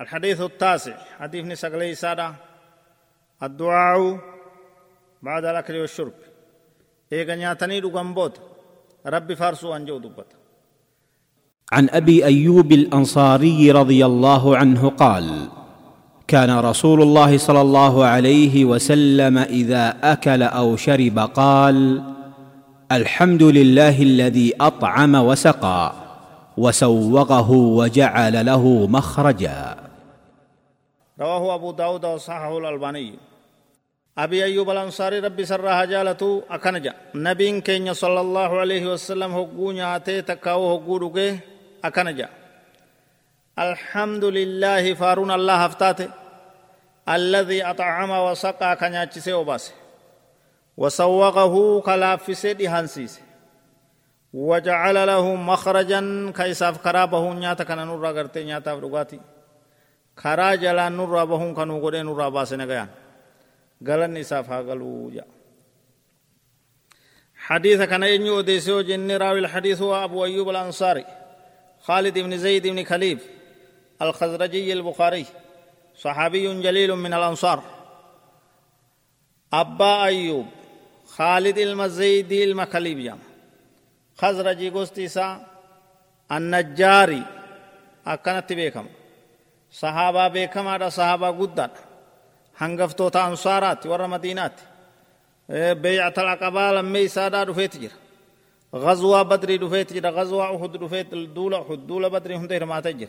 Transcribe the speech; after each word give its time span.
الحديث 0.00 0.40
التاسع 0.40 0.94
حديث 1.18 1.44
نسقلي 1.44 1.94
سادة 1.94 2.34
الدعاء 3.42 4.18
بعد 5.22 5.44
الأكل 5.44 5.76
والشرب. 5.76 6.12
إيغا 7.12 7.34
نياتني 7.34 7.80
بوت 7.80 8.40
ربي 9.06 9.36
فارسو 9.36 9.76
أنجو 9.76 9.98
دبت 9.98 10.26
عن 11.72 11.88
أبي 11.90 12.24
أيوب 12.24 12.72
الأنصاري 12.72 13.70
رضي 13.70 14.06
الله 14.06 14.56
عنه 14.56 14.88
قال 14.88 15.48
كان 16.26 16.58
رسول 16.58 17.02
الله 17.02 17.38
صلى 17.38 17.60
الله 17.60 18.04
عليه 18.04 18.64
وسلم 18.64 19.38
إذا 19.38 19.96
أكل 20.02 20.42
أو 20.42 20.76
شرب 20.76 21.18
قال 21.18 22.02
الحمد 22.92 23.42
لله 23.42 24.02
الذي 24.02 24.54
أطعم 24.60 25.14
وسقى 25.14 25.92
وسوغه 26.56 27.50
وجعل 27.50 28.46
له 28.46 28.86
مخرجا. 28.86 29.79
رواه 31.20 31.54
أبو 31.54 31.72
داود 31.72 32.04
وصححه 32.04 32.58
الألباني. 32.58 33.18
أبي 34.18 34.44
أيوب 34.44 34.70
الأنصاري 34.70 35.18
ربي 35.18 35.44
سرها 35.44 35.84
جالته 35.84 36.42
أكنجا 36.50 36.94
نبي 37.14 37.60
كين 37.60 37.94
صلى 37.94 38.20
الله 38.20 38.60
عليه 38.60 38.86
وسلم 38.92 39.32
هقو 39.32 39.72
نياتي 39.72 40.22
تكاو 40.22 40.76
هقو 40.76 41.10
أكنجا 41.84 42.28
الحمد 43.58 44.24
لله 44.24 44.94
فارون 44.94 45.30
الله 45.30 45.64
هفتاته. 45.64 46.08
الذي 47.08 47.64
أطعم 47.64 48.10
وسقى 48.10 48.76
كنياتشسي 48.76 49.32
وباسي 49.32 49.72
وسوقه 50.76 51.80
كلافسي 51.80 52.52
دهانسيسي 52.52 53.22
وجعل 54.32 55.06
له 55.06 55.34
مخرجا 55.34 56.32
كيساف 56.36 56.78
كرابه 56.84 57.32
نياتا 57.32 57.74
نورا 57.74 58.10
غرتي 58.10 58.44
نياتا 58.44 58.74
فرغاتي 60.16 60.60
كرا 60.60 60.72
جلا 60.72 60.88
نورا 60.88 61.24
بهون 61.24 61.54
كانوا 61.54 61.80
غدي 61.80 62.02
نورا 62.02 62.28
باسه 62.28 62.56
نغيان 62.56 62.88
غلن 63.86 64.16
إساف 64.16 64.50
هاغلو 64.50 65.10
جا 65.10 65.24
حديث 67.36 67.80
كان 67.82 68.02
ينيو 68.02 68.40
ديسو 68.40 68.80
جن 68.80 69.10
راوي 69.10 69.38
الحديث 69.38 69.82
هو 69.82 70.04
أبو 70.04 70.24
أيوب 70.24 70.48
الأنصاري 70.48 71.04
خالد 71.80 72.18
بن 72.18 72.38
زيد 72.38 72.66
بن 72.66 72.84
خليف 72.84 73.26
الخزرجي 74.02 74.72
البخاري 74.72 75.26
صحابي 75.96 76.62
جليل 76.62 76.94
من 76.94 77.14
الأنصار 77.14 77.62
أبا 79.52 80.04
أيوب 80.04 80.46
خالد 81.06 81.58
المزيدي 81.58 82.44
المخليب 82.44 82.98
جام 82.98 83.18
خزرجي 84.18 84.70
قستيسا 84.70 85.46
النجاري 86.32 87.22
أكنت 88.06 88.52
بيكم 88.52 88.86
بيكم 90.28 90.68
هذا 90.68 90.88
صحابة 90.88 91.28
قدر 91.30 91.70
هنگفتوتا 92.58 93.26
أنصارات 93.26 93.86
ور 93.86 94.06
مدينات 94.06 94.52
بيعة 95.84 96.14
العقبة 96.18 96.72
لما 96.72 97.06
سادا 97.06 97.44
دفيت 97.44 97.76
جرا 97.76 97.90
غزوة 98.74 99.22
بدر 99.22 99.56
دفيت 99.56 99.92
جرا 99.92 100.10
غزوة 100.10 100.56
أحد 100.56 100.72
دفيت 100.72 101.14
دولة 101.14 101.62
أحد 101.62 101.86
دولة 101.86 102.08
بدر 102.08 102.36
هندير 102.36 102.64
ما 102.64 102.80
تجر 102.80 103.08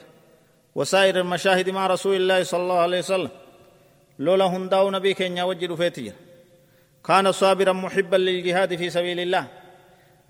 وسائر 0.76 1.20
المشاهد 1.20 1.70
مع 1.70 1.88
رسول 1.88 2.16
الله 2.16 2.44
صلى 2.44 2.62
الله 2.62 2.80
عليه 2.80 3.00
وسلم 3.00 3.30
لولا 4.20 4.46
هنداو 4.46 4.92
نبي 4.92 5.14
كين 5.14 5.38
يوجد 5.38 5.72
دفيت 5.72 6.00
جرا 6.00 6.16
كان 7.08 7.32
صابرا 7.32 7.74
محبا 7.74 8.18
للجهاد 8.18 8.76
في 8.76 8.90
سبيل 8.90 9.20
الله 9.20 9.46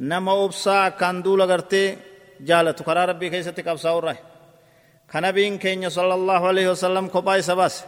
nama 0.01 0.33
obsaa 0.33 0.85
akkaan 0.85 1.23
duula 1.23 1.45
gartee 1.47 1.97
jaalatu 2.47 2.83
karaa 2.83 3.05
rabbii 3.05 3.29
keessatti 3.29 3.63
qabsaa'u 3.63 4.01
irraa 5.11 5.31
kanabiin 5.31 5.59
keenya 5.59 5.89
sallallahu 5.89 6.45
alaihi 6.47 6.67
wasallam 6.67 7.09
kophaa 7.09 7.37
isa 7.37 7.55
baase 7.55 7.85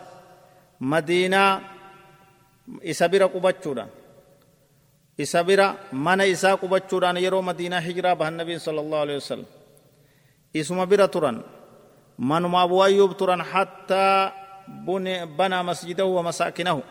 madiinaa 0.79 1.61
isa 2.81 3.09
bira 3.09 3.27
qubachuudhaan 3.27 3.89
isa 5.17 5.44
bira 5.44 5.77
mana 5.91 6.25
isaa 6.25 6.57
qubachuudhaan 6.57 7.17
yeroo 7.17 7.41
madiinaa 7.41 7.79
hijiraa 7.79 8.16
bahan 8.16 8.38
nabiin 8.38 8.59
sallallahu 8.59 9.01
alaihi 9.01 9.19
wasallam 9.19 9.45
isuma 10.53 10.85
bira 10.85 11.07
turan 11.07 11.44
manuma 12.17 12.61
abu 12.61 12.84
ayyuub 12.84 13.16
turan 13.17 13.41
hattaa 13.41 14.34
banaa 15.38 15.63
masjidahu 15.63 16.16
wa 16.16 16.23
masaakinahu 16.23 16.84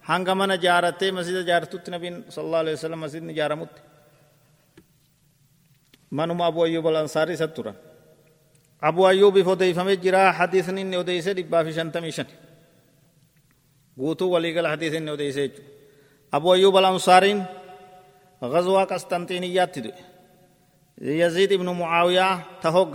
hanga 0.00 0.34
mana 0.34 0.56
jaaratee 0.56 1.12
masjida 1.12 1.42
jaaratutti 1.42 1.90
nabiin 1.90 2.24
sallallahu 2.28 2.60
alaihi 2.60 2.76
wasallam 2.76 3.00
masjidni 3.00 3.34
jaaramutti 3.34 3.80
manuma 6.10 6.46
abu 6.46 6.64
ayyub 6.64 6.86
al-ansaari 6.86 7.34
isa 7.34 7.48
turan 7.48 7.76
ayyuubiif 9.06 9.46
odeeyfamee 9.46 9.96
jira 9.96 10.32
hadiisni 10.32 10.80
inni 10.80 10.96
odeeyse 10.96 11.34
dhibbaa 11.36 11.64
fi 11.64 11.72
shantamii 11.72 12.12
shan 12.12 12.28
guutuu 13.98 14.30
waliigala 14.34 14.68
hadiis 14.74 14.94
inni 14.98 15.10
odeeyse 15.10 15.40
jechu 15.48 15.62
abu 16.32 16.52
ayyub 16.52 16.76
al-ansaariin 16.76 17.40
غزوة 18.44 18.84
قسطنطينيات 18.84 19.74
تدو 19.74 19.90
يزيد 20.98 21.52
ابن 21.52 21.68
معاوية 21.68 22.28
تهوغ 22.62 22.88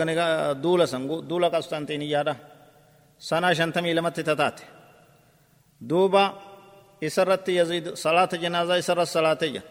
دولة 0.54 0.86
سنغو 0.86 1.20
دولة 1.20 1.48
قسطنطينية 1.48 2.38
سنة 3.20 3.54
شنتمي 3.54 3.94
لمت 3.94 4.20
تتات 4.20 4.60
دوبا 5.82 6.34
إسرت 7.04 7.50
يزيد 7.50 7.94
صلاة 7.94 8.30
جنازة 8.44 8.80
إسرت 8.80 9.08
صلاة 9.08 9.42
جنازة 9.44 9.64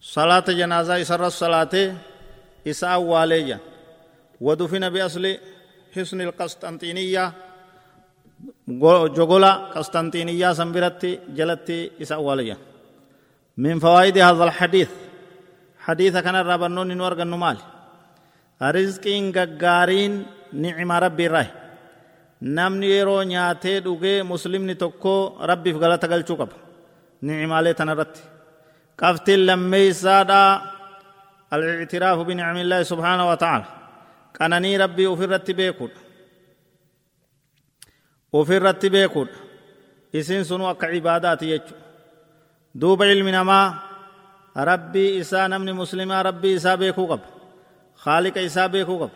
صلاة 0.00 0.48
جنازة 0.60 1.02
isa 2.70 2.86
awwaaleeyya 2.98 3.58
wadufina 4.46 4.90
biasli 4.94 5.32
hisni 5.94 6.24
lqastanxiiniyyaa 6.30 7.28
jogola 9.16 9.50
qastanxiiniyyaa 9.74 10.54
san 10.58 10.72
biratti 10.74 11.10
jalatti 11.38 11.92
isa 12.02 12.14
awwaaleeyya 12.20 12.56
min 13.56 13.76
fawaayidi 13.84 14.20
hadha 14.28 14.44
alxadiid 14.48 14.90
xadiisa 15.86 16.22
kanarraa 16.26 16.58
barnoonni 16.62 16.94
nu 16.94 17.04
argannu 17.10 17.36
maali 17.44 17.62
rizqiin 18.76 19.32
gaggaariin 19.32 20.14
nicima 20.52 21.00
rabbi 21.00 21.24
irraa. 21.24 21.46
Namni 22.42 22.86
yeroo 22.90 23.22
nyaatee 23.22 23.80
dhugee 23.84 24.22
muslimni 24.22 24.74
tokko 24.74 25.38
rabbiif 25.50 25.76
galata 25.78 26.08
galchuu 26.08 26.36
qaba. 26.36 26.54
Nicimaalee 27.22 27.74
tanarratti 27.74 28.20
qabtiin 28.96 29.46
lammeeysaadhaa 29.46 30.71
الاعتراف 31.52 32.18
بنعم 32.18 32.56
الله 32.56 32.82
سبحانه 32.82 33.30
وتعالى. 33.30 33.64
كانني 34.34 34.76
ربي 34.76 35.12
أفرت 35.12 35.50
بيكود. 35.50 35.90
أفرت 38.34 38.86
بيكود. 38.86 39.28
سنو 40.20 40.70
أكا 40.70 40.86
عبادات 40.86 41.42
يجو. 41.42 41.74
دوب 42.74 43.02
علم 43.02 43.28
نما 43.28 43.78
ربي 44.56 45.20
إسا 45.20 45.46
نمني 45.46 45.72
مسلمة 45.72 46.22
ربي 46.22 46.56
إسا 46.56 46.74
بيكو 46.74 47.06
قب. 47.06 47.20
خالق 47.94 48.38
إسا 48.38 48.66
بيكو 48.66 48.98
قب. 49.02 49.10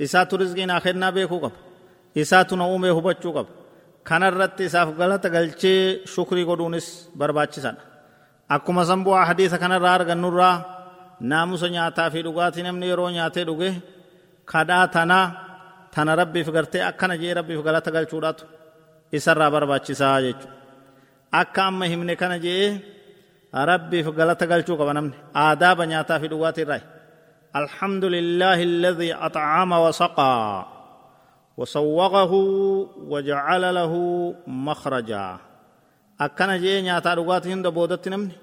إسا 0.00 0.24
ترزقين 0.24 0.70
آخرنا 0.70 1.10
بيكو 1.10 1.38
قب. 1.38 1.52
إسا 2.16 2.42
تنعومي 2.42 2.90
هبچو 2.90 3.32
قب. 3.32 3.46
كان 4.06 4.22
الرت 4.22 4.60
إساف 4.60 4.88
غلط 5.00 5.26
غلچه 5.26 6.06
شكري 6.06 6.44
قدونس 6.44 7.10
برباچي 7.16 7.60
سانا. 7.60 7.96
akkuma 8.48 8.84
san 8.86 9.02
bu'aa 9.04 9.26
hadiisa 9.26 9.58
kanarraa 9.58 9.94
argannurraa 9.98 10.75
naamusa 11.20 11.68
nyaataa 11.68 12.10
fi 12.10 12.22
dhugaatii 12.26 12.66
namni 12.66 12.88
yeroo 12.90 13.10
nyaatee 13.10 13.44
dhuge 13.48 13.70
kadhaa 14.52 14.86
tana 14.94 15.18
tana 15.94 16.16
rabbiif 16.20 16.48
gartee 16.56 16.82
akkana 16.90 17.16
jee 17.22 17.34
rabbiif 17.38 17.60
galata 17.66 17.90
galchuudhaatu 17.96 18.44
isarraa 19.12 19.50
barbaachisaa 19.50 20.20
jechuudha 20.26 20.54
akka 21.40 21.64
amma 21.68 21.86
himne 21.92 22.14
kana 22.16 22.38
jee 22.38 22.66
rabbiif 23.70 24.06
galata 24.18 24.46
galchuu 24.50 24.76
qaba 24.80 24.92
namni 24.98 25.16
aadaaba 25.44 25.86
nyaataa 25.92 26.20
fi 26.22 26.28
dhugaatii 26.34 26.66
irraa 26.66 26.84
الحمد 27.56 28.04
لله 28.04 28.62
الذي 28.62 29.14
أطعم 29.14 29.72
وسقى 29.72 30.66
وسوغه 31.56 32.32
وجعل 33.12 33.74
له 33.74 33.92
مخرجا 34.46 35.26
jee 36.62 36.82
nyaataa 36.82 37.16
dhugaatii 37.16 37.52
hunda 37.52 37.70
boodatti 37.70 38.10
namni 38.10 38.34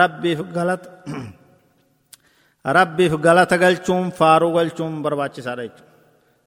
rabbiif 0.00 0.40
galata 0.56 0.88
rabbiif 2.78 3.12
galata 3.26 3.56
galchuun 3.64 4.10
faaruu 4.18 4.52
galchuun 4.58 5.02
barbaachisaadha 5.04 5.64
jechuudha 5.66 5.93